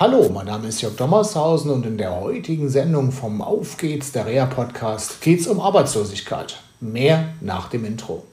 [0.00, 4.24] Hallo, mein Name ist Jörg Dommershausen und in der heutigen Sendung vom Auf geht's, der
[4.24, 6.58] Reha Podcast, geht's um Arbeitslosigkeit.
[6.80, 8.24] Mehr nach dem Intro.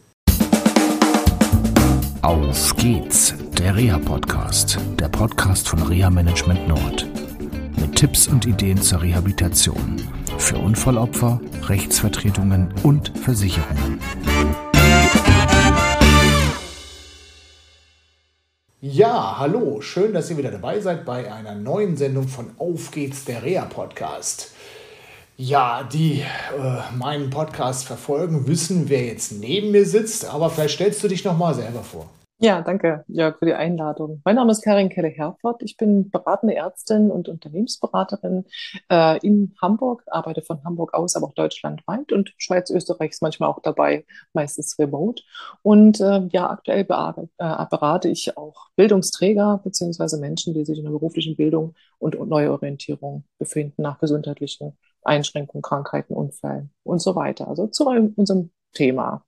[2.21, 7.05] Auf geht's, der Reha Podcast, der Podcast von Reha Management Nord.
[7.81, 9.97] Mit Tipps und Ideen zur Rehabilitation
[10.37, 13.99] für Unfallopfer, Rechtsvertretungen und Versicherungen.
[18.79, 23.25] Ja, hallo, schön, dass ihr wieder dabei seid bei einer neuen Sendung von Auf geht's,
[23.25, 24.51] der Rea Podcast.
[25.35, 31.03] Ja, die äh, meinen Podcast verfolgen, wissen, wer jetzt neben mir sitzt, aber vielleicht stellst
[31.03, 32.07] du dich nochmal selber vor.
[32.39, 34.21] Ja, danke, Jörg, für die Einladung.
[34.23, 35.63] Mein Name ist Karin Kelle-Herford.
[35.63, 38.45] Ich bin beratende Ärztin und Unternehmensberaterin
[38.91, 43.49] äh, in Hamburg, arbeite von Hamburg aus, aber auch deutschlandweit und Schweiz, Österreich ist manchmal
[43.49, 45.23] auch dabei, meistens remote.
[45.63, 50.91] Und äh, ja, aktuell äh, berate ich auch Bildungsträger beziehungsweise Menschen, die sich in der
[50.91, 57.47] beruflichen Bildung und Neuorientierung befinden nach gesundheitlichen Einschränkungen, Krankheiten, Unfällen und so weiter.
[57.47, 59.23] Also zu unserem Thema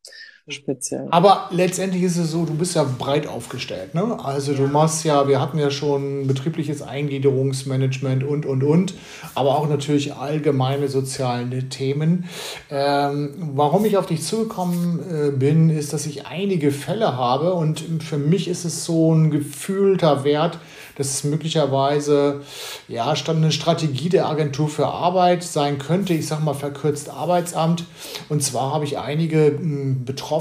[0.51, 1.07] speziell.
[1.11, 3.95] Aber letztendlich ist es so, du bist ja breit aufgestellt.
[3.95, 4.17] Ne?
[4.23, 8.93] Also du machst ja, wir hatten ja schon betriebliches Eingliederungsmanagement und, und, und,
[9.35, 12.25] aber auch natürlich allgemeine soziale Themen.
[12.69, 17.83] Ähm, warum ich auf dich zugekommen äh, bin, ist, dass ich einige Fälle habe und
[18.03, 20.59] für mich ist es so ein gefühlter Wert,
[20.99, 22.41] dass es möglicherweise
[22.89, 27.85] ja, eine Strategie der Agentur für Arbeit sein könnte, ich sage mal verkürzt Arbeitsamt.
[28.27, 29.57] Und zwar habe ich einige
[30.03, 30.38] Betroffene,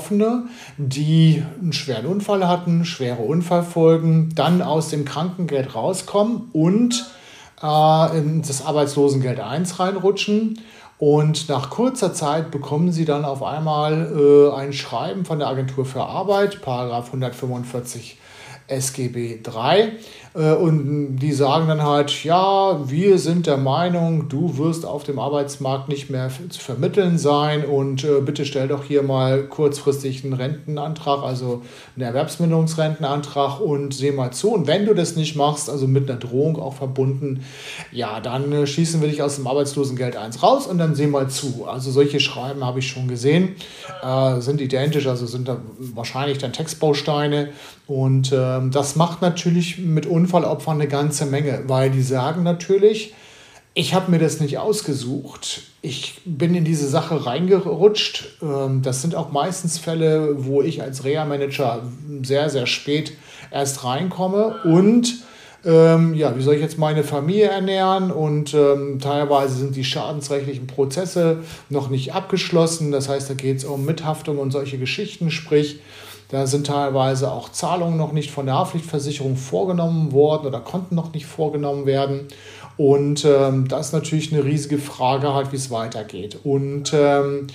[0.76, 7.10] die einen schweren Unfall hatten, schwere Unfallfolgen, dann aus dem Krankengeld rauskommen und
[7.62, 10.60] äh, in das Arbeitslosengeld 1 reinrutschen.
[10.98, 15.84] Und nach kurzer Zeit bekommen sie dann auf einmal äh, ein Schreiben von der Agentur
[15.84, 18.18] für Arbeit, Paragraph 145
[18.66, 19.92] SGB 3.
[20.38, 25.18] Äh, und die sagen dann halt, ja, wir sind der Meinung, du wirst auf dem
[25.18, 30.34] Arbeitsmarkt nicht mehr zu vermitteln sein und äh, bitte stell doch hier mal kurzfristig einen
[30.34, 31.62] Rentenantrag, also
[31.96, 34.52] einen Erwerbsminderungsrentenantrag und seh mal zu.
[34.52, 37.44] Und wenn du das nicht machst, also mit einer Drohung auch verbunden,
[37.90, 41.28] ja, dann äh, schießen wir dich aus dem Arbeitslosengeld 1 raus und dann seh mal
[41.28, 41.66] zu.
[41.66, 43.56] Also solche Schreiben habe ich schon gesehen,
[44.02, 47.48] äh, sind identisch, also sind da wahrscheinlich dann Textbausteine
[47.88, 53.14] und ähm, das macht natürlich mit Unfallopfern eine ganze Menge, weil die sagen natürlich,
[53.72, 55.62] ich habe mir das nicht ausgesucht.
[55.80, 58.38] Ich bin in diese Sache reingerutscht.
[58.42, 61.82] Ähm, das sind auch meistens Fälle, wo ich als Reha-Manager
[62.22, 63.12] sehr, sehr spät
[63.50, 65.22] erst reinkomme und
[65.64, 68.12] ähm, ja, wie soll ich jetzt meine Familie ernähren?
[68.12, 71.38] Und ähm, teilweise sind die schadensrechtlichen Prozesse
[71.68, 72.92] noch nicht abgeschlossen.
[72.92, 75.32] Das heißt, da geht es um Mithaftung und solche Geschichten.
[75.32, 75.80] Sprich,
[76.28, 81.12] da sind teilweise auch Zahlungen noch nicht von der Haftpflichtversicherung vorgenommen worden oder konnten noch
[81.14, 82.28] nicht vorgenommen werden.
[82.76, 86.38] Und ähm, das ist natürlich eine riesige Frage, halt, wie es weitergeht.
[86.44, 87.46] Und ähm,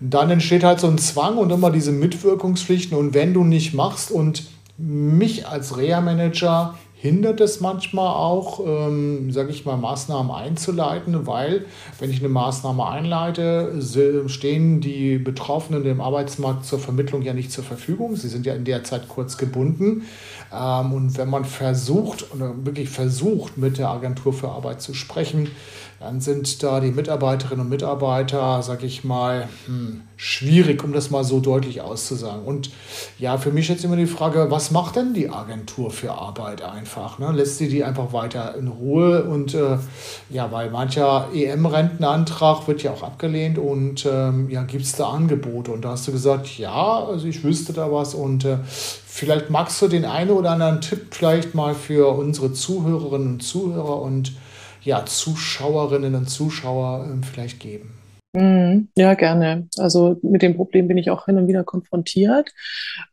[0.00, 2.96] dann entsteht halt so ein Zwang und immer diese Mitwirkungspflichten.
[2.96, 4.44] Und wenn du nicht machst und
[4.76, 11.64] mich als Reha-Manager hindert es manchmal auch, ähm, sage ich mal, Maßnahmen einzuleiten, weil
[12.00, 13.80] wenn ich eine Maßnahme einleite,
[14.26, 18.16] stehen die Betroffenen im Arbeitsmarkt zur Vermittlung ja nicht zur Verfügung.
[18.16, 20.02] Sie sind ja in der Zeit kurz gebunden.
[20.52, 25.50] Ähm, und wenn man versucht, oder wirklich versucht, mit der Agentur für Arbeit zu sprechen,
[26.00, 31.24] dann sind da die Mitarbeiterinnen und Mitarbeiter, sag ich mal, hm, schwierig, um das mal
[31.24, 32.44] so deutlich auszusagen.
[32.44, 32.70] Und
[33.18, 36.87] ja, für mich jetzt immer die Frage, was macht denn die Agentur für Arbeit einfach?
[37.18, 37.32] Ne?
[37.32, 39.24] Lässt sie die einfach weiter in Ruhe?
[39.24, 39.78] Und äh,
[40.30, 45.70] ja, weil mancher EM-Rentenantrag wird ja auch abgelehnt und ähm, ja, gibt es da Angebote?
[45.70, 49.80] Und da hast du gesagt, ja, also ich wüsste da was und äh, vielleicht magst
[49.82, 54.32] du den einen oder anderen Tipp vielleicht mal für unsere Zuhörerinnen und Zuhörer und
[54.82, 57.97] ja, Zuschauerinnen und Zuschauer ähm, vielleicht geben?
[58.34, 58.88] Mhm.
[58.94, 59.68] Ja, gerne.
[59.78, 62.52] Also mit dem Problem bin ich auch hin und wieder konfrontiert.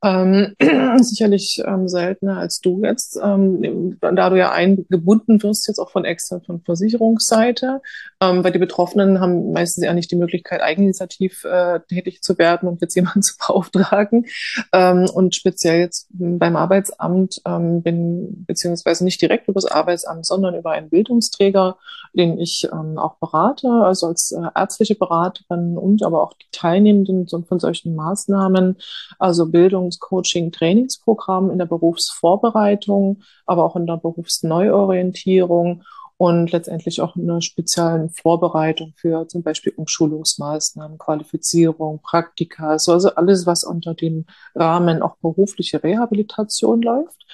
[0.04, 0.56] Ähm,
[1.02, 6.04] sicherlich ähm, seltener als du jetzt, ähm, da du ja eingebunden wirst, jetzt auch von
[6.04, 7.82] extra von Versicherungsseite,
[8.20, 12.68] ähm, weil die Betroffenen haben meistens ja nicht die Möglichkeit, eigeninitiativ äh, tätig zu werden
[12.68, 14.26] und jetzt jemanden zu beauftragen.
[14.74, 20.56] Ähm, und speziell jetzt beim Arbeitsamt ähm, bin, beziehungsweise nicht direkt über das Arbeitsamt, sondern
[20.56, 21.78] über einen Bildungsträger,
[22.14, 27.60] den ich auch berate, also als äh, ärztliche Beraterin und aber auch die Teilnehmenden von
[27.60, 28.78] solchen Maßnahmen,
[29.20, 35.84] also Bildungs-, Trainingsprogramm in der Berufsvorbereitung, aber auch in der Berufsneuorientierung
[36.18, 43.64] und letztendlich auch eine spezielle Vorbereitung für zum Beispiel Umschulungsmaßnahmen, Qualifizierung, Praktika, also alles, was
[43.64, 47.26] unter dem Rahmen auch berufliche Rehabilitation läuft.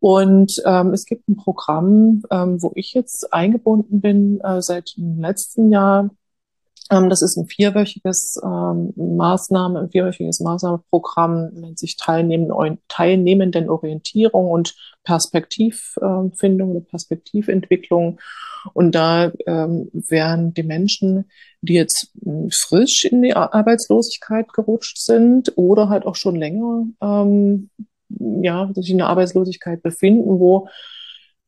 [0.00, 5.20] Und ähm, es gibt ein Programm, ähm, wo ich jetzt eingebunden bin äh, seit dem
[5.20, 6.10] letzten Jahr,
[6.88, 14.74] das ist ein vierwöchiges ähm, Maßnahme, ein vierwöchiges Maßnahmenprogramm, nennt sich Teilnehmenden, Teilnehmenden Orientierung und
[15.04, 18.18] Perspektivfindung und Perspektiventwicklung.
[18.72, 21.26] Und da ähm, werden die Menschen,
[21.60, 27.70] die jetzt hm, frisch in die Arbeitslosigkeit gerutscht sind oder halt auch schon länger ähm,
[28.08, 30.68] ja, sich in der Arbeitslosigkeit befinden, wo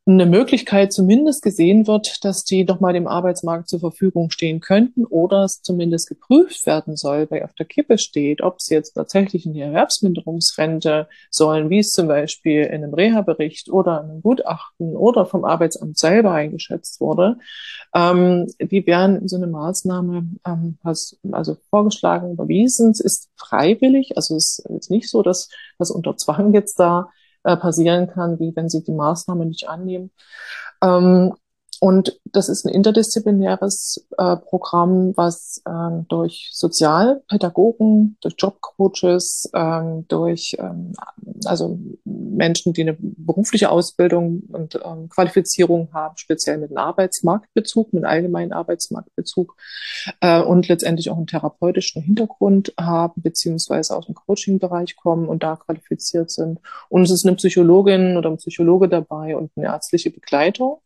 [0.07, 5.05] eine Möglichkeit zumindest gesehen wird, dass die doch mal dem Arbeitsmarkt zur Verfügung stehen könnten
[5.05, 9.45] oder es zumindest geprüft werden soll, weil auf der Kippe steht, ob sie jetzt tatsächlich
[9.45, 14.95] in die Erwerbsminderungsrente sollen, wie es zum Beispiel in einem Reha-Bericht oder in einem Gutachten
[14.95, 17.37] oder vom Arbeitsamt selber eingeschätzt wurde.
[17.93, 22.89] Ähm, die werden in so eine Maßnahme ähm, also vorgeschlagen, überwiesen.
[22.89, 27.11] Es ist freiwillig, also es ist nicht so, dass das unter Zwang jetzt da
[27.43, 30.11] äh, passieren kann, wie wenn sie die Maßnahme nicht annehmen.
[30.81, 31.33] Ähm,
[31.83, 40.55] und das ist ein interdisziplinäres äh, Programm, was ähm, durch Sozialpädagogen, durch Jobcoaches, ähm, durch
[40.59, 40.93] ähm,
[41.45, 48.03] also Menschen, die eine berufliche Ausbildung und ähm, Qualifizierung haben, speziell mit einem Arbeitsmarktbezug, mit
[48.03, 49.55] einem allgemeinen Arbeitsmarktbezug
[50.19, 55.55] äh, und letztendlich auch einen therapeutischen Hintergrund haben, beziehungsweise aus dem Coaching-Bereich kommen und da
[55.55, 56.59] qualifiziert sind.
[56.89, 60.77] Und es ist eine Psychologin oder ein Psychologe dabei und eine ärztliche Begleitung.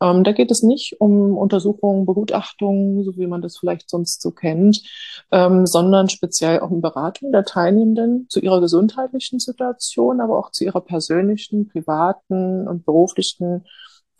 [0.00, 4.30] Ähm, da geht es nicht um Untersuchungen, Begutachtungen, so wie man das vielleicht sonst so
[4.30, 4.82] kennt,
[5.30, 10.64] ähm, sondern speziell auch um Beratung der Teilnehmenden zu ihrer gesundheitlichen Situation, aber auch zu
[10.64, 13.64] ihrer persönlichen, privaten und beruflichen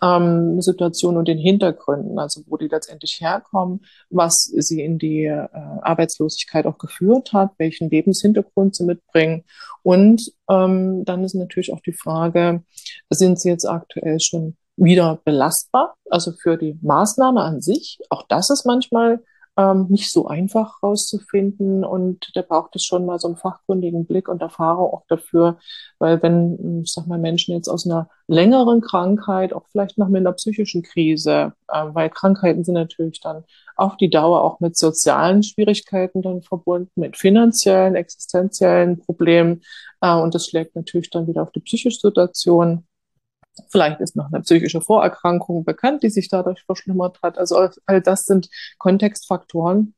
[0.04, 5.48] ähm, Situation und den Hintergründen, also wo die letztendlich herkommen, was sie in die äh,
[5.82, 9.44] Arbeitslosigkeit auch geführt hat, welchen Lebenshintergrund sie mitbringen.
[9.82, 12.62] Und ähm, dann ist natürlich auch die Frage,
[13.10, 17.98] sind sie jetzt aktuell schon wieder belastbar, also für die Maßnahme an sich.
[18.10, 19.20] Auch das ist manchmal
[19.56, 24.28] ähm, nicht so einfach rauszufinden und da braucht es schon mal so einen fachkundigen Blick
[24.28, 25.58] und Erfahrung auch dafür,
[25.98, 30.20] weil wenn, ich sag mal, Menschen jetzt aus einer längeren Krankheit, auch vielleicht noch mit
[30.20, 33.44] einer psychischen Krise, äh, weil Krankheiten sind natürlich dann
[33.76, 39.62] auf die Dauer auch mit sozialen Schwierigkeiten dann verbunden, mit finanziellen, existenziellen Problemen
[40.00, 42.84] äh, und das schlägt natürlich dann wieder auf die psychische Situation
[43.70, 47.38] Vielleicht ist noch eine psychische Vorerkrankung bekannt, die sich dadurch verschlimmert hat.
[47.38, 48.48] Also all das sind
[48.78, 49.94] Kontextfaktoren,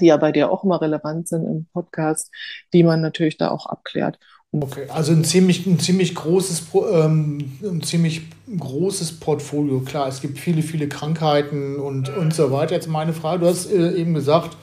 [0.00, 2.30] die ja bei dir auch immer relevant sind im Podcast,
[2.72, 4.18] die man natürlich da auch abklärt.
[4.54, 8.22] Okay, also ein ziemlich, ein ziemlich großes, ähm, ein ziemlich
[8.54, 9.80] großes Portfolio.
[9.80, 12.74] Klar, es gibt viele, viele Krankheiten und, und so weiter.
[12.74, 14.58] Jetzt meine Frage, du hast äh, eben gesagt,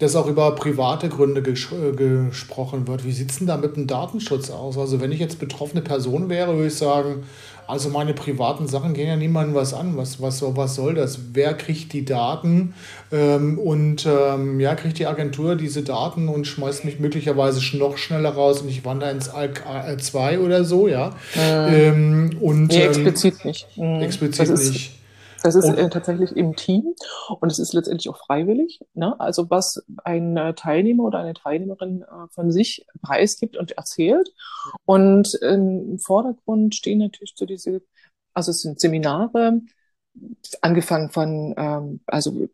[0.00, 3.04] dass auch über private Gründe ges äh, gesprochen wird.
[3.04, 4.76] Wie sieht es denn da mit dem Datenschutz aus?
[4.76, 7.22] Also wenn ich jetzt betroffene Person wäre, würde ich sagen,
[7.70, 9.96] also meine privaten Sachen gehen ja niemandem was an.
[9.96, 11.20] Was, was, was soll das?
[11.34, 12.74] Wer kriegt die Daten?
[13.12, 18.30] Ähm, und ähm, ja, kriegt die Agentur diese Daten und schmeißt mich möglicherweise noch schneller
[18.30, 19.62] raus und ich wandere ins ALK
[20.00, 21.14] 2 oder so, ja.
[21.36, 23.68] Äh, ähm, und, nee, ähm, explizit nicht.
[23.76, 24.00] Mhm.
[24.00, 24.99] Explizit nicht.
[25.42, 26.94] Das ist äh, tatsächlich im Team
[27.40, 28.80] und es ist letztendlich auch freiwillig.
[28.94, 29.18] Ne?
[29.18, 34.32] Also was ein äh, Teilnehmer oder eine Teilnehmerin äh, von sich preisgibt und erzählt.
[34.84, 37.82] Und im Vordergrund stehen natürlich so diese,
[38.34, 39.60] also es sind Seminare,
[40.60, 42.48] angefangen von ähm, also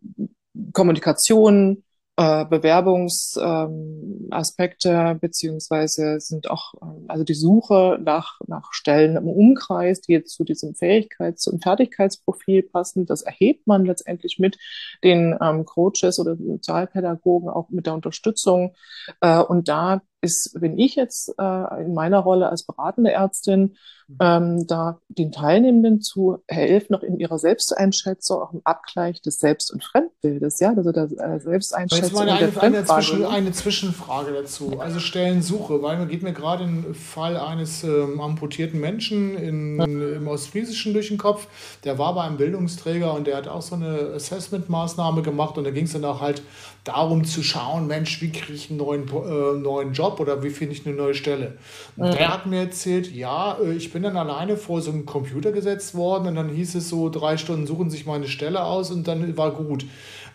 [0.73, 1.85] Kommunikation,
[2.19, 10.01] äh, Bewerbungsaspekte ähm, beziehungsweise sind auch ähm, also die Suche nach nach Stellen im Umkreis,
[10.01, 13.05] die jetzt zu diesem Fähigkeits- und Fertigkeitsprofil passen.
[13.05, 14.57] Das erhebt man letztendlich mit
[15.05, 18.75] den ähm, Coaches oder Sozialpädagogen auch mit der Unterstützung.
[19.21, 23.77] Äh, und da ist, wenn ich jetzt äh, in meiner Rolle als beratende Ärztin
[24.09, 24.17] mhm.
[24.21, 29.73] ähm, da den Teilnehmenden zu helfen, noch in ihrer Selbsteinschätzung, auch im Abgleich des Selbst-
[29.73, 32.05] und Fremdbildes, ja, also der äh, Selbsteinschätzung.
[32.05, 34.81] Jetzt mal eine, eine, Zwischen, eine, Zwischenfrage dazu.
[34.81, 40.29] Also Stellensuche, weil man geht mir gerade im Fall eines ähm, amputierten Menschen in, im
[40.29, 41.47] Ostfriesischen durch den Kopf.
[41.85, 45.71] Der war bei einem Bildungsträger und der hat auch so eine Assessment-Maßnahme gemacht und da
[45.71, 46.43] ging es dann auch halt
[46.87, 50.16] darum zu schauen, Mensch, wie kriege ich einen neuen, äh, neuen Job?
[50.17, 51.55] Job oder wie finde ich eine neue Stelle?
[51.97, 55.53] Und der hat mir erzählt, ja, äh, ich bin dann alleine vor so einen Computer
[55.53, 59.07] gesetzt worden und dann hieß es so, drei Stunden suchen sich meine Stelle aus und
[59.09, 59.85] dann war gut.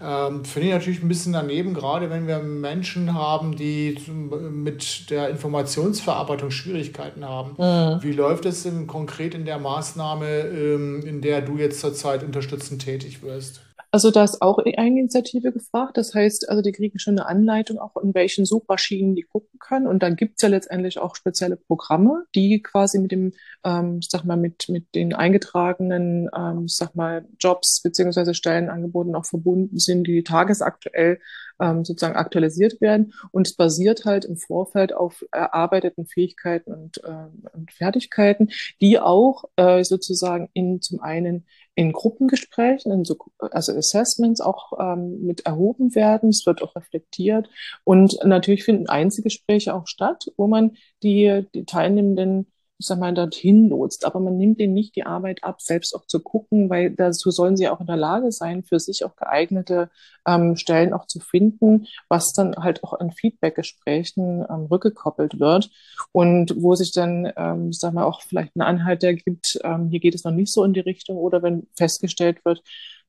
[0.03, 5.29] Ähm, Finde ich natürlich ein bisschen daneben, gerade wenn wir Menschen haben, die mit der
[5.29, 7.51] Informationsverarbeitung Schwierigkeiten haben.
[7.57, 8.03] Mhm.
[8.03, 12.83] Wie läuft es denn konkret in der Maßnahme, ähm, in der du jetzt zurzeit unterstützend
[12.83, 13.61] tätig wirst?
[13.93, 15.97] Also da ist auch Eigeninitiative gefragt.
[15.97, 19.85] Das heißt, also die kriegen schon eine Anleitung, auch in welchen Suchmaschinen die gucken können.
[19.85, 24.37] Und dann gibt's ja letztendlich auch spezielle Programme, die quasi mit dem, ähm, sag mal,
[24.37, 31.19] mit, mit den eingetragenen, ähm, sag mal, Jobs beziehungsweise Stellenangeboten auch verbunden sind, die tagesaktuell
[31.61, 33.13] ähm, sozusagen aktualisiert werden.
[33.31, 38.49] Und es basiert halt im Vorfeld auf erarbeiteten Fähigkeiten und, äh, und Fertigkeiten,
[38.81, 45.23] die auch äh, sozusagen in zum einen in Gruppengesprächen, in so, also Assessments auch ähm,
[45.23, 46.29] mit erhoben werden.
[46.29, 47.49] Es wird auch reflektiert.
[47.83, 53.69] Und natürlich finden Einzelgespräche auch statt, wo man die, die Teilnehmenden ich sag mal, dorthin
[53.69, 54.05] lotst.
[54.05, 57.55] Aber man nimmt denen nicht die Arbeit ab, selbst auch zu gucken, weil dazu sollen
[57.55, 59.91] sie auch in der Lage sein, für sich auch geeignete
[60.27, 65.69] ähm, Stellen auch zu finden, was dann halt auch in Feedbackgesprächen ähm, rückgekoppelt wird
[66.11, 70.15] und wo sich dann, ähm, sag mal, auch vielleicht ein Anhalt ergibt, ähm, hier geht
[70.15, 72.63] es noch nicht so in die Richtung oder wenn festgestellt wird,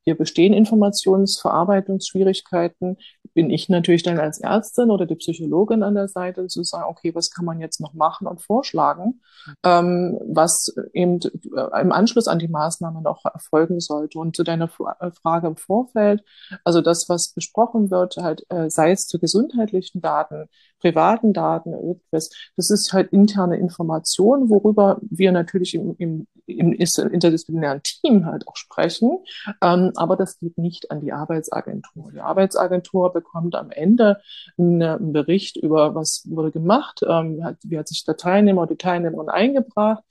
[0.05, 2.99] hier bestehen Informationsverarbeitungsschwierigkeiten.
[3.35, 7.15] Bin ich natürlich dann als Ärztin oder die Psychologin an der Seite zu sagen, okay,
[7.15, 9.21] was kann man jetzt noch machen und vorschlagen,
[9.65, 14.19] ähm, was eben äh, im Anschluss an die Maßnahme noch erfolgen sollte.
[14.19, 14.69] Und zu deiner
[15.01, 16.23] äh, Frage im Vorfeld,
[16.65, 20.49] also das, was besprochen wird, halt, äh, sei es zu gesundheitlichen Daten,
[20.81, 27.83] privaten Daten, irgendwas, das ist halt interne Information, worüber wir natürlich im, im, im interdisziplinären
[27.83, 29.19] Team halt auch sprechen.
[29.63, 32.13] Ähm, aber das geht nicht an die Arbeitsagentur.
[32.13, 34.21] Die Arbeitsagentur bekommt am Ende
[34.59, 39.29] einen, Bericht über, was wurde gemacht, ähm, wie hat sich der Teilnehmer oder die Teilnehmerin
[39.29, 40.03] eingebracht,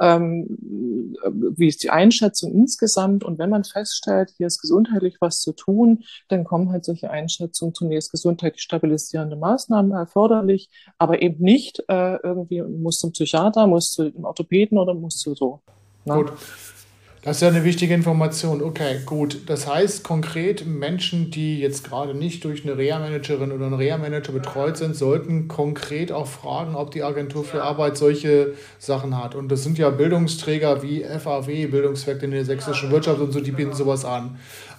[0.00, 0.46] ähm,
[1.56, 3.24] wie ist die Einschätzung insgesamt.
[3.24, 7.74] Und wenn man feststellt, hier ist gesundheitlich was zu tun, dann kommen halt solche Einschätzungen
[7.74, 14.10] zunächst gesundheitlich stabilisierende Maßnahmen erforderlich, aber eben nicht äh, irgendwie muss zum Psychiater, muss zu
[14.10, 15.60] dem Orthopäden oder muss zu so.
[16.04, 16.14] Ne?
[16.14, 16.32] Gut.
[17.26, 18.62] Das ist ja eine wichtige Information.
[18.62, 19.40] Okay, gut.
[19.46, 24.76] Das heißt konkret, Menschen, die jetzt gerade nicht durch eine Reha-Managerin oder einen Reha-Manager betreut
[24.76, 29.34] sind, sollten konkret auch fragen, ob die Agentur für Arbeit solche Sachen hat.
[29.34, 33.50] Und das sind ja Bildungsträger wie FAW, Bildungswerk in der sächsischen Wirtschaft und so, die
[33.50, 34.38] bieten sowas an.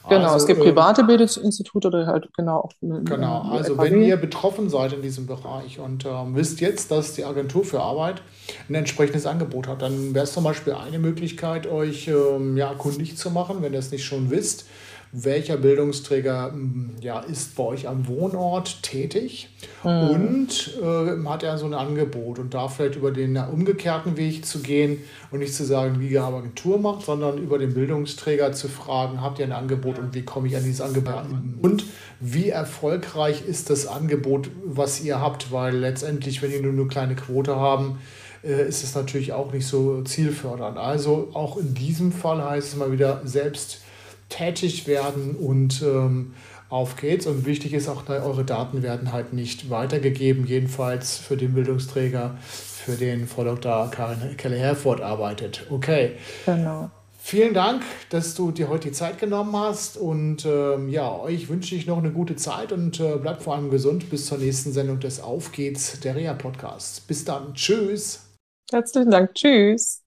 [0.10, 3.84] Genau, also, es gibt ähm, private Bildungsinstitute oder halt genau auch Genau, also FAW.
[3.84, 7.82] wenn ihr betroffen seid in diesem Bereich und ähm, wisst jetzt, dass die Agentur für
[7.82, 8.22] Arbeit
[8.70, 13.18] ein entsprechendes Angebot hat, dann wäre es zum Beispiel eine Möglichkeit, euch ähm, ja, kundig
[13.18, 14.66] zu machen, wenn ihr es nicht schon wisst
[15.12, 19.50] welcher Bildungsträger hm, ja, ist bei euch am Wohnort tätig?
[19.84, 20.10] Mhm.
[20.10, 22.40] und äh, hat er so ein Angebot?
[22.40, 25.00] Und da vielleicht über den umgekehrten Weg zu gehen
[25.32, 29.40] und nicht zu sagen, wie ihr Agentur macht, sondern über den Bildungsträger zu fragen, habt
[29.40, 31.26] ihr ein Angebot und wie komme ich an dieses Angebot?
[31.62, 31.86] Und
[32.20, 37.16] wie erfolgreich ist das Angebot, was ihr habt, weil letztendlich, wenn ihr nur eine kleine
[37.16, 38.00] Quote haben,
[38.44, 40.78] äh, ist es natürlich auch nicht so zielfördernd.
[40.78, 43.82] Also auch in diesem Fall heißt es mal wieder selbst
[44.30, 46.34] tätig werden und ähm,
[46.70, 47.28] auf geht's.
[47.28, 52.96] Und wichtig ist auch, eure Daten werden halt nicht weitergegeben, jedenfalls für den Bildungsträger, für
[52.96, 53.90] den Frau Dr.
[53.92, 55.66] Karin Keller-Herford arbeitet.
[55.70, 56.14] Okay.
[56.46, 56.90] Genau.
[57.20, 59.98] Vielen Dank, dass du dir heute die Zeit genommen hast.
[59.98, 63.70] Und ähm, ja, euch wünsche ich noch eine gute Zeit und äh, bleibt vor allem
[63.70, 67.02] gesund bis zur nächsten Sendung des Auf geht's, der Rea Podcasts.
[67.02, 67.54] Bis dann.
[67.54, 68.22] Tschüss.
[68.72, 69.34] Herzlichen Dank.
[69.34, 70.07] Tschüss.